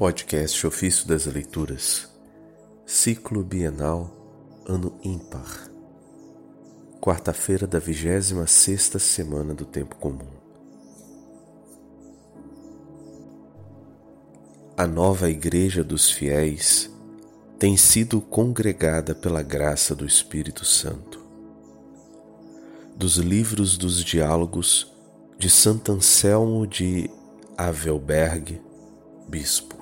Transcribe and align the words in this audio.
Podcast 0.00 0.66
Ofício 0.66 1.06
das 1.06 1.26
Leituras, 1.26 2.08
Ciclo 2.86 3.44
Bienal, 3.44 4.10
Ano 4.66 4.98
Ímpar, 5.04 5.70
quarta-feira 6.98 7.66
da 7.66 7.78
26 7.78 8.50
sexta 8.50 8.98
semana 8.98 9.52
do 9.52 9.66
Tempo 9.66 9.96
Comum. 9.96 10.30
A 14.74 14.86
nova 14.86 15.28
Igreja 15.28 15.84
dos 15.84 16.10
Fiéis 16.10 16.90
tem 17.58 17.76
sido 17.76 18.22
congregada 18.22 19.14
pela 19.14 19.42
graça 19.42 19.94
do 19.94 20.06
Espírito 20.06 20.64
Santo. 20.64 21.22
Dos 22.96 23.16
livros 23.16 23.76
dos 23.76 24.02
diálogos 24.02 24.90
de 25.38 25.50
Santo 25.50 25.92
Anselmo 25.92 26.66
de 26.66 27.10
Avelberg, 27.54 28.62
Bispo. 29.28 29.79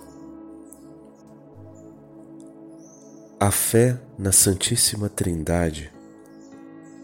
A 3.41 3.53
fé 3.53 3.97
na 4.19 4.33
Santíssima 4.33 5.09
Trindade, 5.09 5.93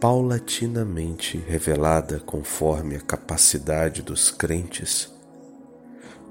paulatinamente 0.01 1.38
revelada 1.38 2.19
conforme 2.19 2.97
a 2.97 3.01
capacidade 3.01 4.02
dos 4.02 4.33
crentes, 4.33 5.15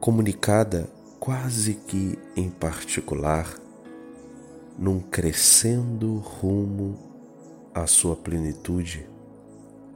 comunicada 0.02 0.89
quase 1.21 1.76
que 1.76 2.20
em 2.35 2.49
particular, 2.49 3.57
num 4.77 4.99
crescendo 4.99 6.17
rumo 6.17 6.99
à 7.73 7.88
sua 7.88 8.17
plenitude, 8.17 9.07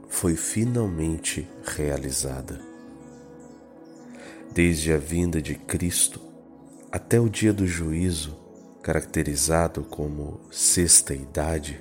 foi 0.08 0.36
finalmente 0.36 1.46
realizada. 1.62 2.58
Desde 4.54 4.90
a 4.90 4.96
vinda 4.96 5.42
de 5.42 5.54
Cristo 5.54 6.18
até 6.90 7.20
o 7.20 7.28
dia 7.28 7.52
do 7.52 7.66
juízo, 7.66 8.47
caracterizado 8.88 9.82
como 9.82 10.40
sexta 10.50 11.12
idade, 11.12 11.78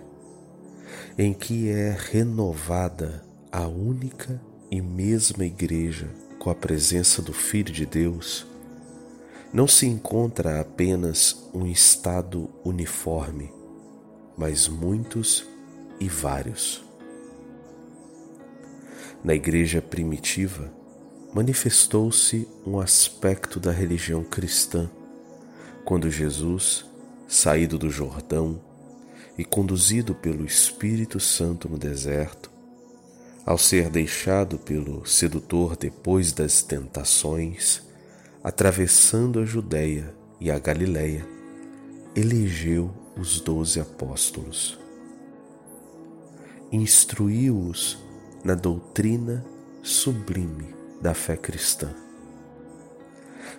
em 1.17 1.33
que 1.33 1.69
é 1.69 1.97
renovada 1.97 3.23
a 3.49 3.65
única 3.65 4.41
e 4.69 4.81
mesma 4.81 5.45
Igreja 5.45 6.09
com 6.37 6.49
a 6.49 6.55
presença 6.55 7.21
do 7.21 7.31
Filho 7.31 7.71
de 7.71 7.85
Deus, 7.85 8.45
não 9.53 9.65
se 9.69 9.85
encontra 9.85 10.59
apenas 10.59 11.49
um 11.53 11.65
estado 11.65 12.49
uniforme, 12.65 13.53
mas 14.37 14.67
muitos 14.67 15.47
e 16.01 16.09
vários. 16.09 16.83
Na 19.23 19.33
Igreja 19.33 19.81
primitiva, 19.81 20.69
manifestou-se 21.33 22.45
um 22.65 22.77
aspecto 22.77 23.61
da 23.61 23.71
religião 23.71 24.25
cristã 24.25 24.91
quando 25.85 26.11
Jesus 26.11 26.85
saído 27.27 27.77
do 27.77 27.89
Jordão 27.89 28.59
e 29.37 29.43
conduzido 29.43 30.15
pelo 30.15 30.45
Espírito 30.45 31.19
Santo 31.19 31.67
no 31.67 31.77
deserto, 31.77 32.49
ao 33.45 33.57
ser 33.57 33.89
deixado 33.89 34.57
pelo 34.57 35.05
sedutor 35.05 35.75
depois 35.77 36.31
das 36.31 36.61
tentações, 36.61 37.81
atravessando 38.43 39.39
a 39.39 39.45
Judéia 39.45 40.13
e 40.39 40.49
a 40.49 40.57
Galiléia, 40.57 41.25
elegeu 42.15 42.91
os 43.15 43.39
doze 43.39 43.79
apóstolos. 43.79 44.77
Instruiu-os 46.71 47.97
na 48.43 48.53
doutrina 48.53 49.45
sublime 49.81 50.75
da 51.01 51.13
fé 51.13 51.37
cristã. 51.37 51.93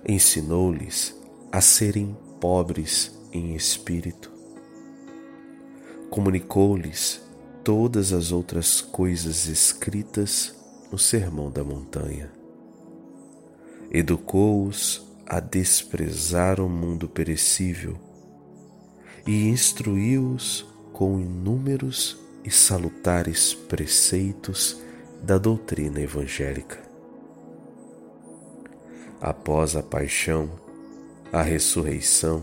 Ensinou-lhes 0.06 1.14
a 1.50 1.60
serem 1.60 2.16
pobres 2.40 3.17
em 3.32 3.54
espírito. 3.54 4.30
Comunicou-lhes 6.10 7.20
todas 7.62 8.12
as 8.12 8.32
outras 8.32 8.80
coisas 8.80 9.46
escritas 9.46 10.54
no 10.90 10.98
Sermão 10.98 11.50
da 11.50 11.62
Montanha. 11.62 12.30
Educou-os 13.90 15.06
a 15.26 15.40
desprezar 15.40 16.60
o 16.60 16.68
mundo 16.68 17.08
perecível 17.08 17.98
e 19.26 19.48
instruiu-os 19.48 20.66
com 20.92 21.20
inúmeros 21.20 22.18
e 22.42 22.50
salutares 22.50 23.52
preceitos 23.52 24.80
da 25.22 25.36
doutrina 25.36 26.00
evangélica. 26.00 26.78
Após 29.20 29.76
a 29.76 29.82
paixão, 29.82 30.48
a 31.32 31.42
ressurreição, 31.42 32.42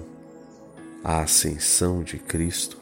a 1.08 1.22
ascensão 1.22 2.02
de 2.02 2.18
Cristo 2.18 2.82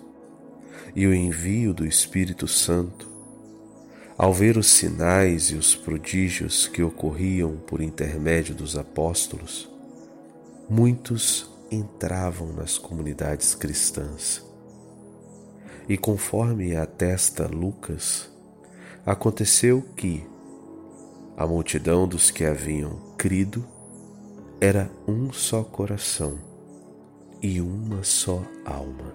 e 0.96 1.06
o 1.06 1.14
envio 1.14 1.74
do 1.74 1.86
Espírito 1.86 2.48
Santo, 2.48 3.06
ao 4.18 4.34
ver 4.34 4.58
os 4.58 4.68
sinais 4.68 5.52
e 5.52 5.56
os 5.56 5.76
prodígios 5.76 6.66
que 6.66 6.82
ocorriam 6.82 7.58
por 7.68 7.82
intermédio 7.82 8.56
dos 8.56 8.78
apóstolos, 8.78 9.70
muitos 10.70 11.52
entravam 11.70 12.54
nas 12.54 12.78
comunidades 12.78 13.54
cristãs. 13.54 14.42
E 15.90 15.98
conforme 15.98 16.78
atesta 16.78 17.46
Lucas, 17.46 18.32
aconteceu 19.06 19.82
que 19.98 20.26
a 21.36 21.46
multidão 21.46 22.08
dos 22.08 22.32
que 22.32 22.46
haviam 22.46 23.02
crido 23.18 23.68
era 24.62 24.90
um 25.06 25.34
só 25.34 25.62
coração 25.62 26.53
e 27.44 27.60
uma 27.60 28.02
só 28.06 28.42
alma. 28.64 29.14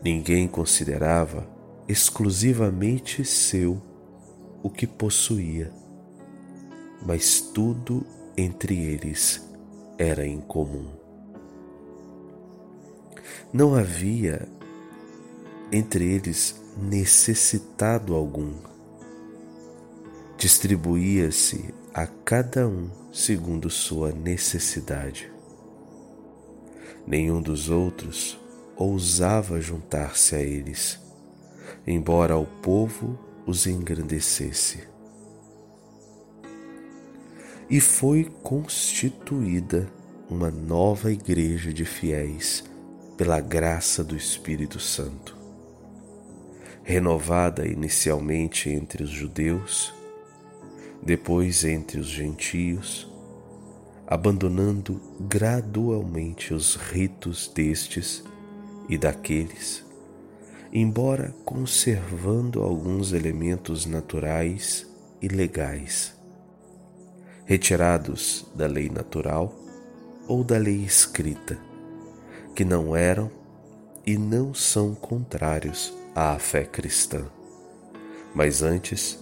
Ninguém 0.00 0.46
considerava 0.46 1.44
exclusivamente 1.88 3.24
seu 3.24 3.82
o 4.62 4.70
que 4.70 4.86
possuía, 4.86 5.72
mas 7.04 7.40
tudo 7.40 8.06
entre 8.36 8.78
eles 8.78 9.44
era 9.98 10.24
em 10.24 10.40
comum. 10.40 10.88
Não 13.52 13.74
havia 13.74 14.48
entre 15.72 16.04
eles 16.04 16.62
necessitado 16.76 18.14
algum. 18.14 18.54
Distribuía-se 20.38 21.74
a 21.92 22.06
cada 22.06 22.68
um 22.68 22.88
segundo 23.12 23.68
sua 23.68 24.12
necessidade. 24.12 25.33
Nenhum 27.06 27.42
dos 27.42 27.68
outros 27.68 28.38
ousava 28.76 29.60
juntar-se 29.60 30.34
a 30.34 30.40
eles, 30.40 30.98
embora 31.86 32.36
o 32.36 32.46
povo 32.46 33.18
os 33.46 33.66
engrandecesse. 33.66 34.84
E 37.68 37.80
foi 37.80 38.24
constituída 38.42 39.88
uma 40.28 40.50
nova 40.50 41.12
igreja 41.12 41.72
de 41.72 41.84
fiéis 41.84 42.64
pela 43.16 43.40
graça 43.40 44.02
do 44.02 44.16
Espírito 44.16 44.80
Santo, 44.80 45.36
renovada 46.82 47.66
inicialmente 47.66 48.68
entre 48.70 49.02
os 49.02 49.10
judeus, 49.10 49.94
depois 51.02 51.64
entre 51.64 52.00
os 52.00 52.06
gentios, 52.06 53.13
abandonando 54.14 55.00
gradualmente 55.22 56.54
os 56.54 56.76
ritos 56.76 57.50
destes 57.52 58.22
e 58.88 58.96
daqueles, 58.96 59.84
embora 60.72 61.34
conservando 61.44 62.62
alguns 62.62 63.12
elementos 63.12 63.86
naturais 63.86 64.86
e 65.20 65.26
legais, 65.26 66.16
retirados 67.44 68.46
da 68.54 68.68
lei 68.68 68.88
natural 68.88 69.52
ou 70.28 70.44
da 70.44 70.58
lei 70.58 70.84
escrita, 70.84 71.58
que 72.54 72.64
não 72.64 72.94
eram 72.94 73.28
e 74.06 74.16
não 74.16 74.54
são 74.54 74.94
contrários 74.94 75.92
à 76.14 76.38
fé 76.38 76.64
cristã, 76.64 77.26
mas 78.32 78.62
antes 78.62 79.18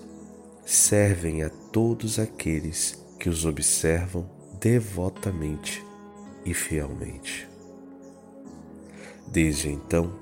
servem 0.67 1.43
a 1.43 1.49
todos 1.49 2.19
aqueles 2.19 3.03
que 3.19 3.31
os 3.31 3.47
observam 3.47 4.42
devotamente 4.63 5.85
e 6.45 6.55
fielmente. 6.55 7.49
Desde 9.27 9.69
então, 9.71 10.13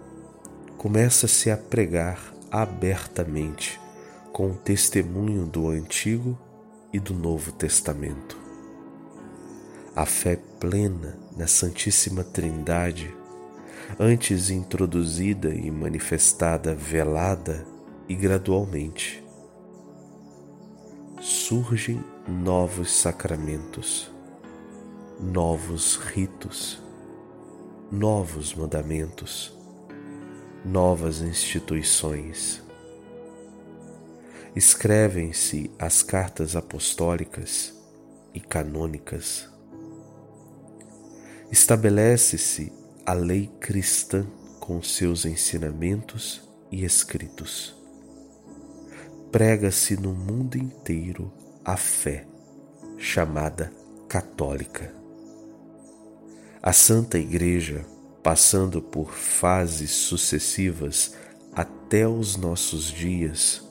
começa-se 0.78 1.50
a 1.50 1.58
pregar 1.58 2.32
abertamente 2.50 3.78
com 4.32 4.52
o 4.52 4.54
testemunho 4.54 5.44
do 5.44 5.68
Antigo 5.68 6.38
e 6.90 6.98
do 6.98 7.12
Novo 7.12 7.52
Testamento. 7.52 8.38
A 9.94 10.06
fé 10.06 10.38
plena 10.58 11.18
na 11.36 11.46
Santíssima 11.46 12.24
Trindade, 12.24 13.14
antes 13.98 14.48
introduzida 14.48 15.52
e 15.52 15.70
manifestada 15.70 16.74
velada 16.74 17.66
e 18.08 18.14
gradualmente. 18.14 19.22
Surgem 21.20 22.02
novos 22.26 22.90
sacramentos 22.90 24.10
novos 25.22 25.96
ritos, 25.96 26.82
novos 27.92 28.54
mandamentos, 28.54 29.54
novas 30.64 31.20
instituições. 31.20 32.62
Escrevem-se 34.56 35.70
as 35.78 36.02
cartas 36.02 36.56
apostólicas 36.56 37.74
e 38.32 38.40
canônicas. 38.40 39.46
Estabelece-se 41.52 42.72
a 43.04 43.12
lei 43.12 43.50
cristã 43.60 44.26
com 44.58 44.82
seus 44.82 45.26
ensinamentos 45.26 46.48
e 46.72 46.82
escritos. 46.82 47.76
Prega-se 49.30 50.00
no 50.00 50.14
mundo 50.14 50.56
inteiro 50.56 51.30
a 51.62 51.76
fé, 51.76 52.26
chamada 52.96 53.70
católica. 54.08 54.99
A 56.62 56.74
Santa 56.74 57.18
Igreja, 57.18 57.86
passando 58.22 58.82
por 58.82 59.14
fases 59.14 59.92
sucessivas 59.92 61.14
até 61.54 62.06
os 62.06 62.36
nossos 62.36 62.84
dias, 62.84 63.66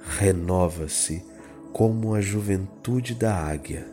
renova-se 0.00 1.22
como 1.70 2.14
a 2.14 2.20
juventude 2.22 3.14
da 3.14 3.36
águia 3.36 3.86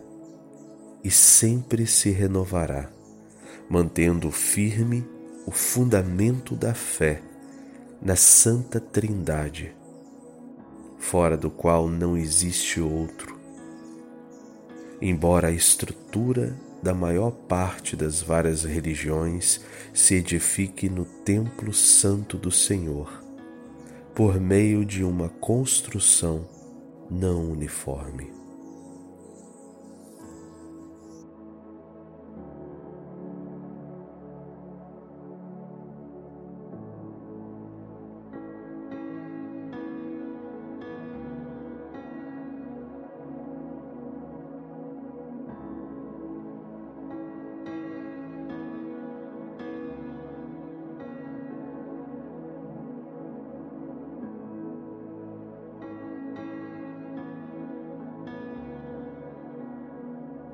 e 1.04 1.12
sempre 1.12 1.86
se 1.86 2.10
renovará, 2.10 2.90
mantendo 3.70 4.32
firme 4.32 5.06
o 5.46 5.52
fundamento 5.52 6.56
da 6.56 6.74
fé 6.74 7.22
na 8.02 8.16
Santa 8.16 8.80
Trindade, 8.80 9.76
fora 10.98 11.36
do 11.36 11.52
qual 11.52 11.90
não 11.90 12.16
existe 12.16 12.80
outro. 12.80 13.38
Embora 15.02 15.50
a 15.50 15.52
estrutura 15.52 16.56
da 16.86 16.94
maior 16.94 17.32
parte 17.32 17.96
das 17.96 18.22
várias 18.22 18.64
religiões 18.64 19.60
se 19.92 20.14
edifique 20.14 20.88
no 20.88 21.04
templo 21.04 21.74
santo 21.74 22.38
do 22.38 22.52
Senhor, 22.52 23.24
por 24.14 24.40
meio 24.40 24.86
de 24.86 25.04
uma 25.04 25.28
construção 25.28 26.48
não 27.10 27.52
uniforme. 27.52 28.45